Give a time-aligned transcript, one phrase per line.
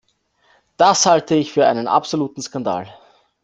[0.77, 2.91] Das halte ich für einen absoluten Skandal.